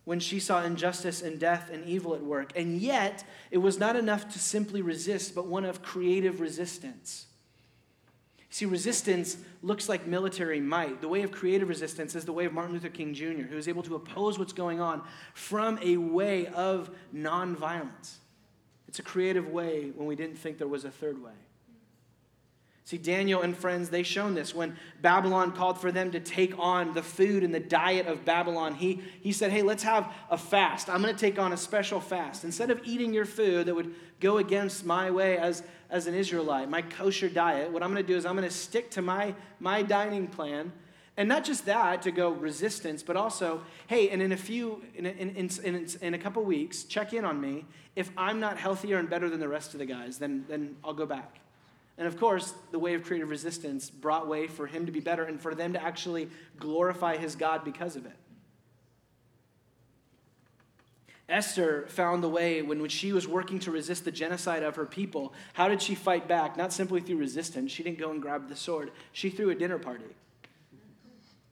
[0.05, 2.51] when she saw injustice and death and evil at work.
[2.55, 7.27] And yet, it was not enough to simply resist, but one of creative resistance.
[8.51, 11.01] See, resistance looks like military might.
[11.01, 13.67] The way of creative resistance is the way of Martin Luther King Jr., who was
[13.67, 18.15] able to oppose what's going on from a way of nonviolence.
[18.88, 21.31] It's a creative way when we didn't think there was a third way.
[22.89, 24.56] See, Daniel and friends, they shown this.
[24.56, 28.73] When Babylon called for them to take on the food and the diet of Babylon,
[28.73, 30.89] he, he said, Hey, let's have a fast.
[30.89, 32.43] I'm going to take on a special fast.
[32.43, 36.67] Instead of eating your food that would go against my way as, as an Israelite,
[36.67, 39.36] my kosher diet, what I'm going to do is I'm going to stick to my,
[39.60, 40.71] my dining plan.
[41.15, 45.06] And not just that, to go resistance, but also, hey, and in a few, in
[45.06, 47.67] in, in, in a couple weeks, check in on me.
[47.95, 50.95] If I'm not healthier and better than the rest of the guys, then, then I'll
[50.95, 51.39] go back.
[51.99, 55.25] And of course, the way of creative resistance brought way for him to be better
[55.25, 58.15] and for them to actually glorify his God because of it.
[61.27, 64.85] Esther found the way when, when she was working to resist the genocide of her
[64.85, 65.33] people.
[65.53, 66.55] How did she fight back?
[66.55, 67.71] Not simply through resistance.
[67.71, 70.15] She didn't go and grab the sword, she threw a dinner party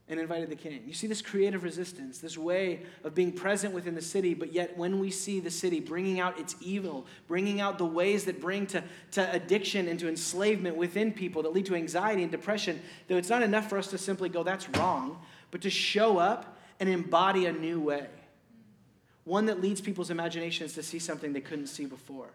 [0.09, 0.83] and invited the king.
[0.85, 4.77] You see this creative resistance, this way of being present within the city, but yet
[4.77, 8.67] when we see the city bringing out its evil, bringing out the ways that bring
[8.67, 13.17] to, to addiction and to enslavement within people that lead to anxiety and depression, though
[13.17, 15.19] it's not enough for us to simply go, that's wrong,
[15.51, 18.07] but to show up and embody a new way.
[19.25, 22.29] One that leads people's imaginations to see something they couldn't see before.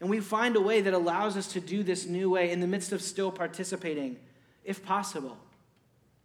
[0.00, 2.66] And we find a way that allows us to do this new way in the
[2.66, 4.16] midst of still participating,
[4.64, 5.38] if possible.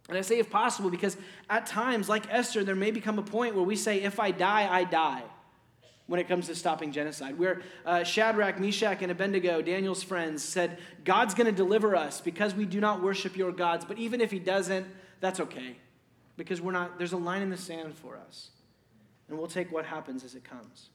[0.08, 1.16] And I say if possible because
[1.50, 4.66] at times, like Esther, there may become a point where we say, if I die,
[4.70, 5.22] I die
[6.06, 7.38] when it comes to stopping genocide.
[7.38, 12.54] Where uh, Shadrach, Meshach, and Abednego, Daniel's friends, said, God's going to deliver us because
[12.54, 13.84] we do not worship your gods.
[13.84, 14.86] But even if he doesn't,
[15.20, 15.76] that's okay
[16.38, 18.50] because we're not, there's a line in the sand for us.
[19.28, 20.88] And we'll take what happens as it comes.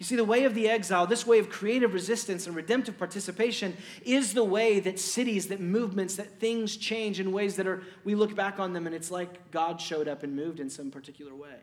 [0.00, 3.76] You see, the way of the exile, this way of creative resistance and redemptive participation,
[4.02, 8.14] is the way that cities, that movements, that things change in ways that are, we
[8.14, 11.34] look back on them and it's like God showed up and moved in some particular
[11.34, 11.54] way.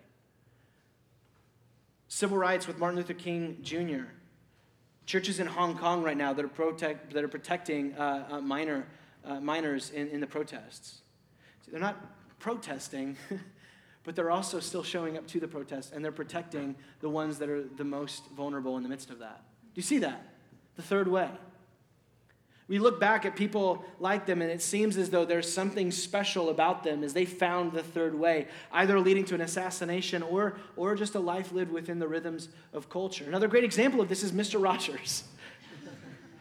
[2.10, 4.04] Civil rights with Martin Luther King Jr.,
[5.08, 8.86] churches in Hong Kong right now that are, protect, that are protecting uh, uh, minor,
[9.26, 11.00] uh, minors in, in the protests.
[11.66, 11.98] See, they're not
[12.38, 13.18] protesting.
[14.08, 17.50] but they're also still showing up to the protest and they're protecting the ones that
[17.50, 19.42] are the most vulnerable in the midst of that.
[19.62, 20.26] Do you see that?
[20.78, 21.30] The third way.
[22.70, 26.50] We look back at people like them, and it seems as though there's something special
[26.50, 30.96] about them as they found the third way, either leading to an assassination or, or
[30.96, 33.26] just a life lived within the rhythms of culture.
[33.28, 34.64] Another great example of this is Mr.
[34.64, 35.26] Rogers.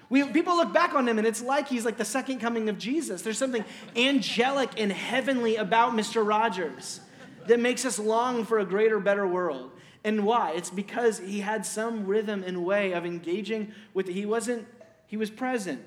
[0.08, 2.78] We, people look back on him and it's like he's like the second coming of
[2.78, 3.22] Jesus.
[3.22, 3.64] There's something
[3.96, 6.24] angelic and heavenly about Mr.
[6.24, 7.00] Rogers
[7.46, 9.72] that makes us long for a greater, better world.
[10.04, 10.52] And why?
[10.52, 14.66] It's because he had some rhythm and way of engaging with, he wasn't,
[15.06, 15.82] he was present,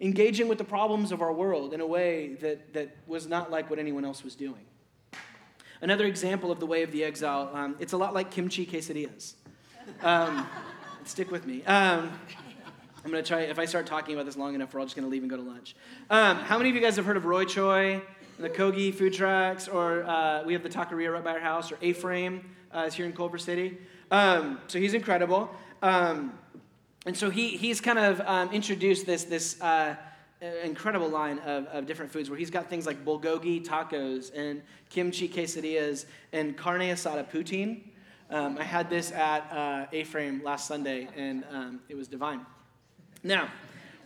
[0.00, 3.68] engaging with the problems of our world in a way that, that was not like
[3.68, 4.64] what anyone else was doing.
[5.82, 9.34] Another example of the way of the exile, um, it's a lot like kimchi quesadillas.
[10.02, 10.48] Um,
[11.04, 11.62] stick with me.
[11.64, 12.10] Um,
[13.04, 14.96] I'm going to try, if I start talking about this long enough, we're all just
[14.96, 15.76] going to leave and go to lunch.
[16.08, 18.00] Um, how many of you guys have heard of Roy Choi?
[18.38, 21.78] The Kogi food trucks, or uh, we have the taqueria right by our house, or
[21.82, 22.44] A-Frame
[22.74, 23.78] uh, is here in Culver City.
[24.10, 25.50] Um, so he's incredible.
[25.82, 26.32] Um,
[27.06, 29.94] And so he, he's kind of um, introduced this, this uh,
[30.64, 35.28] incredible line of, of different foods where he's got things like bulgogi tacos and kimchi
[35.28, 37.82] quesadillas and carne asada poutine.
[38.30, 42.40] Um, I had this at uh, A-Frame last Sunday, and um, it was divine.
[43.22, 43.48] Now,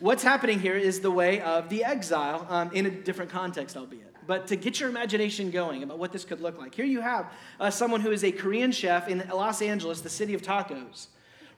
[0.00, 4.07] what's happening here is the way of the exile um, in a different context, albeit.
[4.28, 7.32] But to get your imagination going about what this could look like, here you have
[7.58, 11.06] uh, someone who is a Korean chef in Los Angeles, the city of tacos.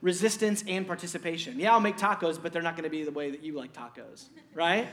[0.01, 1.59] Resistance and participation.
[1.59, 3.73] Yeah, I'll make tacos, but they're not going to be the way that you like
[3.73, 4.87] tacos, right?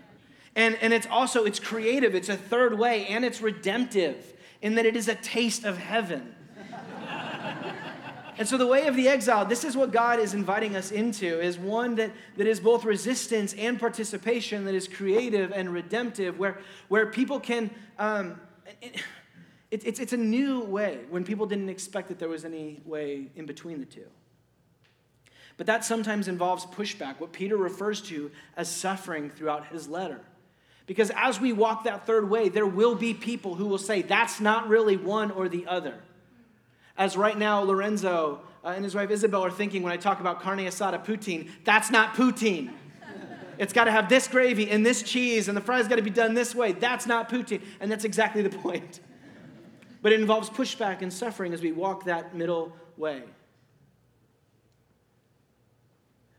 [0.54, 4.84] and, and it's also, it's creative, it's a third way, and it's redemptive in that
[4.84, 6.33] it is a taste of heaven.
[8.36, 11.40] And so, the way of the exile, this is what God is inviting us into,
[11.40, 16.58] is one that, that is both resistance and participation, that is creative and redemptive, where,
[16.88, 17.70] where people can.
[17.98, 18.40] Um,
[18.82, 19.02] it,
[19.70, 23.26] it, it's, it's a new way when people didn't expect that there was any way
[23.34, 24.06] in between the two.
[25.56, 30.20] But that sometimes involves pushback, what Peter refers to as suffering throughout his letter.
[30.86, 34.40] Because as we walk that third way, there will be people who will say, that's
[34.40, 35.94] not really one or the other.
[36.96, 40.40] As right now, Lorenzo uh, and his wife Isabel are thinking when I talk about
[40.40, 42.70] carne asada poutine, that's not poutine.
[43.58, 46.10] It's got to have this gravy and this cheese, and the fries got to be
[46.10, 46.72] done this way.
[46.72, 47.62] That's not poutine.
[47.80, 49.00] And that's exactly the point.
[50.02, 53.22] But it involves pushback and suffering as we walk that middle way.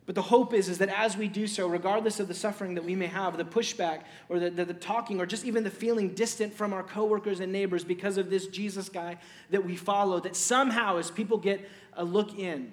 [0.06, 2.84] But the hope is, is that as we do so, regardless of the suffering that
[2.84, 6.10] we may have, the pushback or the, the, the, talking or just even the feeling
[6.10, 9.18] distant from our coworkers and neighbors because of this Jesus guy
[9.50, 12.72] that we follow, that somehow as people get a look in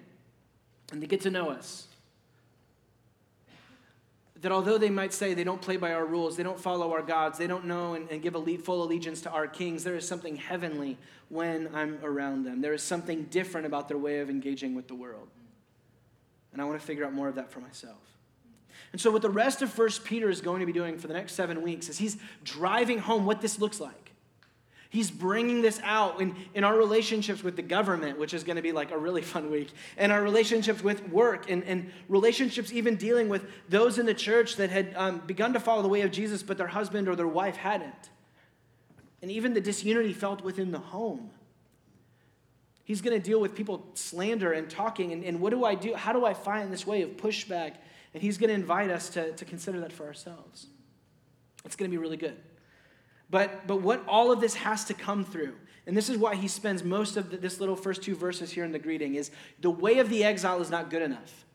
[0.91, 1.87] and they get to know us,
[4.43, 7.01] that although they might say they don't play by our rules, they don't follow our
[7.01, 10.07] gods, they don't know and, and give a full allegiance to our kings, there is
[10.07, 10.99] something heavenly
[11.31, 12.61] when I'm around them.
[12.61, 15.29] There is something different about their way of engaging with the world.
[16.53, 17.99] And I want to figure out more of that for myself.
[18.93, 21.15] And so, what the rest of First Peter is going to be doing for the
[21.15, 24.03] next seven weeks is he's driving home what this looks like.
[24.91, 28.63] He's bringing this out in, in our relationships with the government, which is going to
[28.63, 32.97] be like a really fun week, and our relationships with work, and, and relationships even
[32.97, 36.11] dealing with those in the church that had um, begun to follow the way of
[36.11, 38.11] Jesus, but their husband or their wife hadn't.
[39.23, 41.31] And even the disunity felt within the home.
[42.85, 45.13] He's going to deal with people slander and talking.
[45.13, 45.95] And, and what do I do?
[45.95, 47.75] How do I find this way of pushback?
[48.15, 50.67] And he's going to invite us to, to consider that for ourselves.
[51.65, 52.37] It's going to be really good.
[53.31, 55.55] But, but what all of this has to come through,
[55.87, 58.65] and this is why he spends most of the, this little first two verses here
[58.65, 61.47] in the greeting, is the way of the exile is not good enough.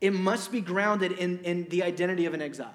[0.00, 2.74] It must be grounded in, in the identity of an exile.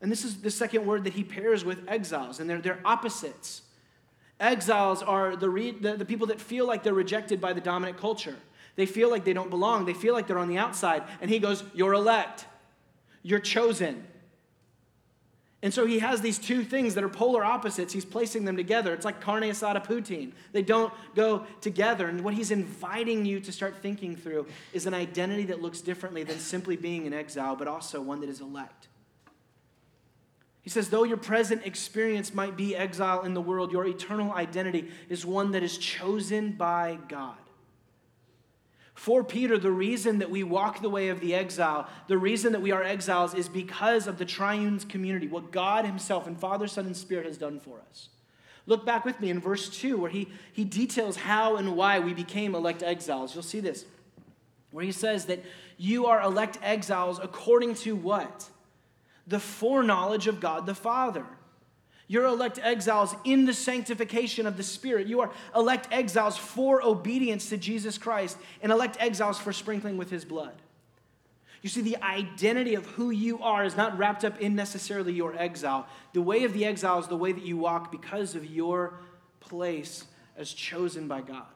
[0.00, 3.62] And this is the second word that he pairs with exiles, and they're, they're opposites.
[4.40, 7.98] Exiles are the, re- the, the people that feel like they're rejected by the dominant
[7.98, 8.36] culture.
[8.76, 9.86] They feel like they don't belong.
[9.86, 11.02] They feel like they're on the outside.
[11.20, 12.46] And he goes, You're elect.
[13.22, 14.04] You're chosen.
[15.60, 17.92] And so he has these two things that are polar opposites.
[17.92, 18.94] He's placing them together.
[18.94, 20.32] It's like carne asada poutine.
[20.52, 22.06] They don't go together.
[22.06, 26.22] And what he's inviting you to start thinking through is an identity that looks differently
[26.22, 28.86] than simply being an exile, but also one that is elect.
[30.68, 34.90] He says, though your present experience might be exile in the world, your eternal identity
[35.08, 37.38] is one that is chosen by God.
[38.92, 42.60] For Peter, the reason that we walk the way of the exile, the reason that
[42.60, 46.84] we are exiles is because of the triune community, what God Himself and Father, Son,
[46.84, 48.10] and Spirit has done for us.
[48.66, 52.12] Look back with me in verse 2, where he, he details how and why we
[52.12, 53.34] became elect exiles.
[53.34, 53.86] You'll see this,
[54.70, 55.42] where he says that
[55.78, 58.50] you are elect exiles according to what?
[59.28, 61.24] The foreknowledge of God the Father.
[62.10, 65.06] You're elect exiles in the sanctification of the Spirit.
[65.06, 70.10] You are elect exiles for obedience to Jesus Christ and elect exiles for sprinkling with
[70.10, 70.54] his blood.
[71.60, 75.36] You see, the identity of who you are is not wrapped up in necessarily your
[75.36, 75.86] exile.
[76.14, 79.00] The way of the exile is the way that you walk because of your
[79.40, 80.04] place
[80.36, 81.46] as chosen by God.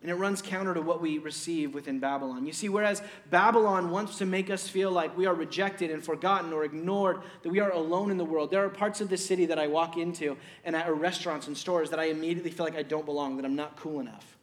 [0.00, 2.46] And it runs counter to what we receive within Babylon.
[2.46, 6.52] You see, whereas Babylon wants to make us feel like we are rejected and forgotten
[6.52, 9.46] or ignored, that we are alone in the world, there are parts of the city
[9.46, 12.84] that I walk into and at restaurants and stores that I immediately feel like I
[12.84, 14.36] don't belong, that I'm not cool enough.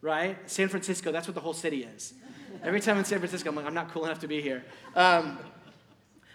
[0.00, 0.38] Right?
[0.48, 2.14] San Francisco, that's what the whole city is.
[2.62, 4.64] Every time in San Francisco, I'm like, I'm not cool enough to be here.
[4.94, 5.38] Um,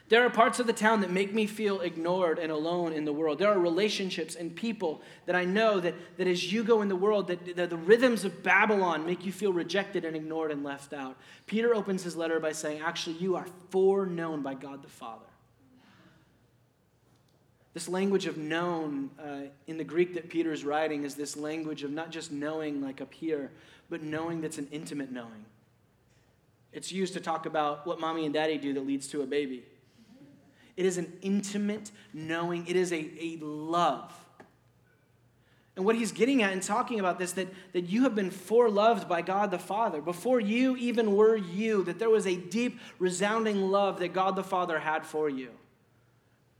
[0.09, 3.11] there are parts of the town that make me feel ignored and alone in the
[3.11, 3.39] world.
[3.39, 6.95] There are relationships and people that I know that, that as you go in the
[6.95, 10.93] world, that, that the rhythms of Babylon make you feel rejected and ignored and left
[10.93, 11.17] out.
[11.45, 15.25] Peter opens his letter by saying, Actually, you are foreknown by God the Father.
[17.73, 21.83] This language of known uh, in the Greek that Peter is writing is this language
[21.83, 23.51] of not just knowing like up here,
[23.89, 25.45] but knowing that's an intimate knowing.
[26.71, 29.63] It's used to talk about what mommy and daddy do that leads to a baby.
[30.77, 34.13] It is an intimate knowing, it is a, a love.
[35.75, 39.07] And what he's getting at in talking about this, that, that you have been foreloved
[39.07, 40.01] by God the Father.
[40.01, 44.43] Before you even were you, that there was a deep, resounding love that God the
[44.43, 45.51] Father had for you.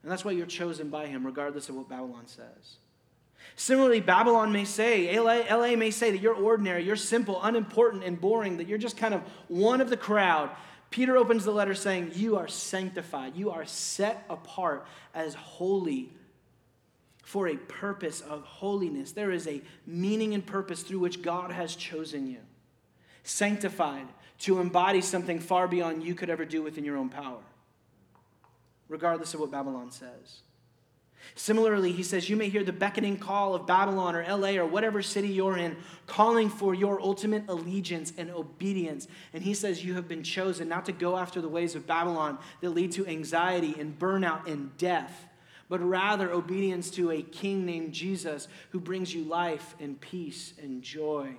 [0.03, 2.77] And that's why you're chosen by him, regardless of what Babylon says.
[3.55, 8.21] Similarly, Babylon may say, LA, LA may say that you're ordinary, you're simple, unimportant, and
[8.21, 10.51] boring, that you're just kind of one of the crowd.
[10.89, 16.11] Peter opens the letter saying, You are sanctified, you are set apart as holy
[17.23, 19.11] for a purpose of holiness.
[19.11, 22.39] There is a meaning and purpose through which God has chosen you.
[23.23, 24.07] Sanctified
[24.39, 27.41] to embody something far beyond you could ever do within your own power,
[28.87, 30.41] regardless of what Babylon says.
[31.35, 35.01] Similarly, he says, You may hear the beckoning call of Babylon or LA or whatever
[35.01, 39.07] city you're in, calling for your ultimate allegiance and obedience.
[39.33, 42.39] And he says, You have been chosen not to go after the ways of Babylon
[42.61, 45.27] that lead to anxiety and burnout and death,
[45.69, 50.81] but rather obedience to a king named Jesus who brings you life and peace and
[50.81, 51.35] joy.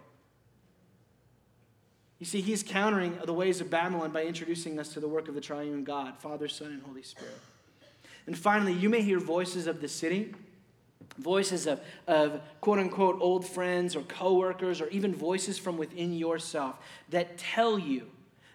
[2.18, 5.34] You see, he's countering the ways of Babylon by introducing us to the work of
[5.34, 7.34] the triune God, Father, Son, and Holy Spirit.
[8.28, 10.34] And finally, you may hear voices of the city,
[11.16, 16.76] voices of, of quote unquote old friends or coworkers, or even voices from within yourself
[17.08, 18.06] that tell you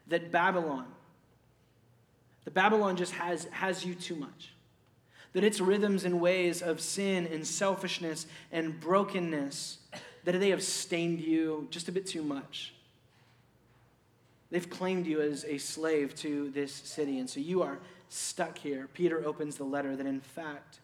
[0.09, 0.85] that Babylon,
[2.45, 4.53] that Babylon just has, has you too much.
[5.33, 9.79] That its rhythms and ways of sin and selfishness and brokenness,
[10.23, 12.75] that they have stained you just a bit too much.
[14.51, 17.79] They've claimed you as a slave to this city, and so you are
[18.13, 20.79] stuck here, Peter opens the letter that in fact,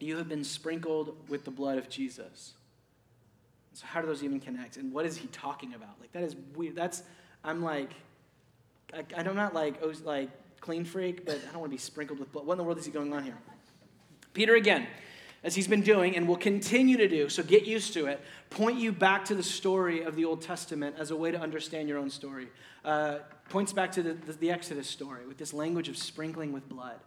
[0.00, 2.54] you have been sprinkled with the blood of Jesus.
[3.74, 4.76] So, how do those even connect?
[4.76, 5.90] And what is he talking about?
[6.00, 6.74] Like, that is weird.
[6.74, 7.02] That's,
[7.44, 7.90] I'm like,
[8.94, 12.18] I, I'm not like, oh, like clean freak, but I don't want to be sprinkled
[12.18, 12.46] with blood.
[12.46, 13.36] What in the world is he going on here?
[14.32, 14.86] Peter, again,
[15.44, 18.20] as he's been doing and will continue to do, so get used to it,
[18.50, 21.88] point you back to the story of the Old Testament as a way to understand
[21.88, 22.48] your own story.
[22.84, 23.18] Uh,
[23.48, 26.98] points back to the, the, the, Exodus story with this language of sprinkling with blood.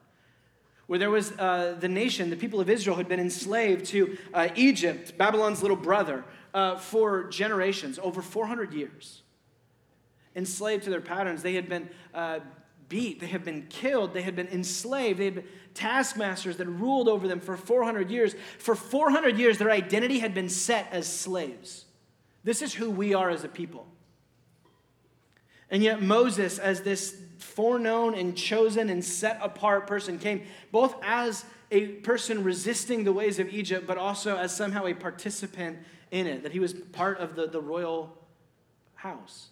[0.87, 4.49] Where there was uh, the nation, the people of Israel had been enslaved to uh,
[4.55, 6.23] Egypt, Babylon's little brother,
[6.53, 9.21] uh, for generations, over 400 years.
[10.35, 12.39] Enslaved to their patterns, they had been uh,
[12.91, 17.07] beat, they had been killed, they had been enslaved, they had been taskmasters that ruled
[17.07, 18.35] over them for 400 years.
[18.59, 21.85] For 400 years, their identity had been set as slaves.
[22.43, 23.87] This is who we are as a people.
[25.69, 31.45] And yet, Moses, as this foreknown and chosen and set apart person, came both as
[31.71, 35.79] a person resisting the ways of Egypt, but also as somehow a participant
[36.11, 38.17] in it, that he was part of the, the royal
[38.95, 39.50] house.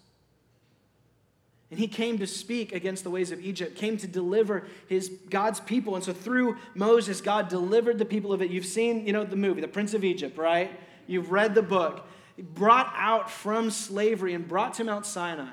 [1.70, 5.60] And he came to speak against the ways of Egypt, came to deliver his God's
[5.60, 5.94] people.
[5.94, 8.50] And so through Moses, God delivered the people of it.
[8.50, 10.72] You've seen, you know, the movie, The Prince of Egypt, right?
[11.06, 12.06] You've read the book.
[12.38, 15.50] Brought out from slavery and brought to Mount Sinai.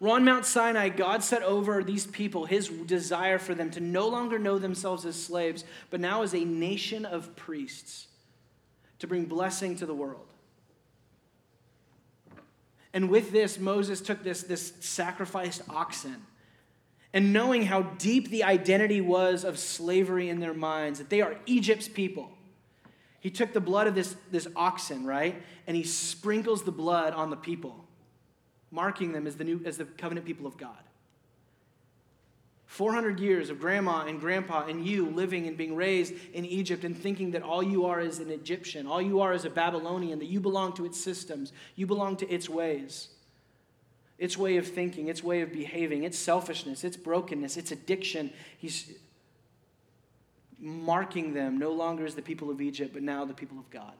[0.00, 4.36] On Mount Sinai, God set over these people his desire for them to no longer
[4.36, 8.08] know themselves as slaves, but now as a nation of priests
[8.98, 10.31] to bring blessing to the world.
[12.94, 16.26] And with this, Moses took this, this sacrificed oxen.
[17.14, 21.36] And knowing how deep the identity was of slavery in their minds, that they are
[21.46, 22.30] Egypt's people,
[23.20, 25.40] he took the blood of this, this oxen, right?
[25.66, 27.84] And he sprinkles the blood on the people
[28.72, 30.82] marking them as the, new, as the covenant people of God.
[32.72, 36.96] 400 years of grandma and grandpa and you living and being raised in Egypt and
[36.96, 40.28] thinking that all you are is an Egyptian, all you are is a Babylonian, that
[40.28, 43.08] you belong to its systems, you belong to its ways,
[44.16, 48.32] its way of thinking, its way of behaving, its selfishness, its brokenness, its addiction.
[48.56, 48.90] He's
[50.58, 53.92] marking them no longer as the people of Egypt, but now the people of God.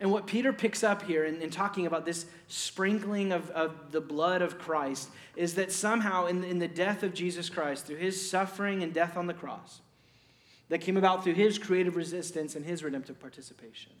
[0.00, 4.00] And what Peter picks up here in, in talking about this sprinkling of, of the
[4.00, 8.30] blood of Christ is that somehow in, in the death of Jesus Christ, through his
[8.30, 9.80] suffering and death on the cross,
[10.70, 13.92] that came about through his creative resistance and his redemptive participation.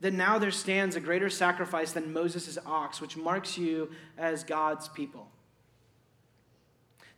[0.00, 4.88] That now there stands a greater sacrifice than Moses' ox, which marks you as God's
[4.88, 5.28] people.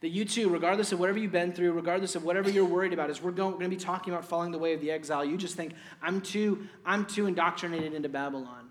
[0.00, 3.08] That you too, regardless of whatever you've been through, regardless of whatever you're worried about,
[3.08, 5.24] as we're going, we're going to be talking about following the way of the exile,
[5.24, 5.72] you just think,
[6.02, 8.70] I'm too, I'm too indoctrinated into Babylon.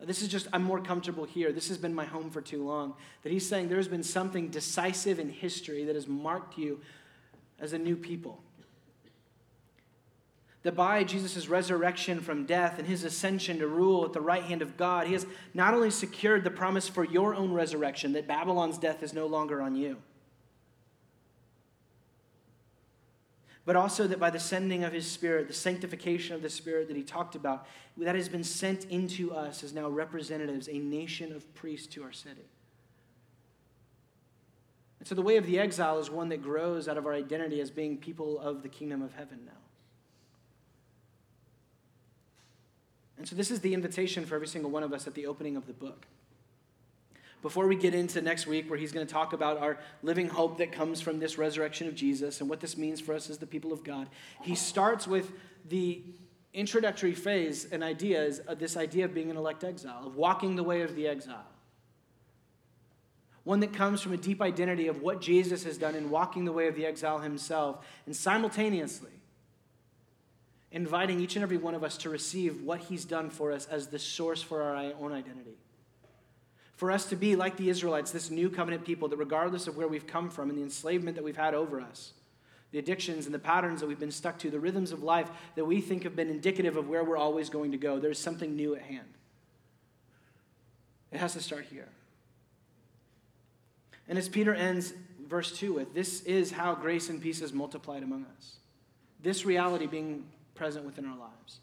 [0.00, 1.52] This is just, I'm more comfortable here.
[1.52, 2.94] This has been my home for too long.
[3.22, 6.80] That he's saying there's been something decisive in history that has marked you
[7.58, 8.42] as a new people.
[10.64, 14.62] That by Jesus' resurrection from death and his ascension to rule at the right hand
[14.62, 18.78] of God, he has not only secured the promise for your own resurrection, that Babylon's
[18.78, 19.98] death is no longer on you,
[23.66, 26.96] but also that by the sending of his Spirit, the sanctification of the Spirit that
[26.96, 27.66] he talked about,
[27.98, 32.12] that has been sent into us as now representatives, a nation of priests to our
[32.12, 32.48] city.
[34.98, 37.60] And so the way of the exile is one that grows out of our identity
[37.60, 39.52] as being people of the kingdom of heaven now.
[43.24, 45.56] And so this is the invitation for every single one of us at the opening
[45.56, 46.04] of the book.
[47.40, 50.58] Before we get into next week, where he's going to talk about our living hope
[50.58, 53.46] that comes from this resurrection of Jesus and what this means for us as the
[53.46, 54.10] people of God,
[54.42, 55.32] he starts with
[55.70, 56.02] the
[56.52, 60.62] introductory phase and ideas uh, this idea of being an elect exile, of walking the
[60.62, 61.46] way of the exile.
[63.44, 66.52] One that comes from a deep identity of what Jesus has done in walking the
[66.52, 69.12] way of the exile himself, and simultaneously
[70.74, 73.86] inviting each and every one of us to receive what he's done for us as
[73.86, 75.56] the source for our own identity.
[76.74, 79.86] For us to be like the Israelites, this new covenant people, that regardless of where
[79.86, 82.12] we've come from and the enslavement that we've had over us,
[82.72, 85.64] the addictions and the patterns that we've been stuck to, the rhythms of life that
[85.64, 88.74] we think have been indicative of where we're always going to go, there's something new
[88.74, 89.06] at hand.
[91.12, 91.88] It has to start here.
[94.08, 94.92] And as Peter ends
[95.24, 98.56] verse 2 with, this is how grace and peace is multiplied among us.
[99.22, 100.24] This reality being
[100.54, 101.60] present within our lives.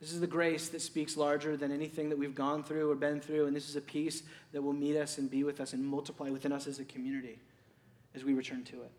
[0.00, 3.20] This is the grace that speaks larger than anything that we've gone through or been
[3.20, 5.84] through, and this is a peace that will meet us and be with us and
[5.84, 7.38] multiply within us as a community
[8.14, 8.90] as we return to it.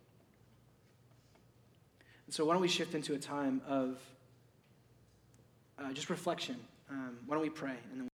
[2.26, 3.99] And so, why don't we shift into a time of
[5.78, 6.56] uh, just reflection?
[6.89, 8.10] Um, why don't we pray and then